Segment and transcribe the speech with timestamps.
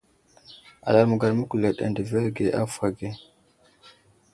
[0.87, 3.09] Alal məgar məkuleɗ adəverge avuhw age.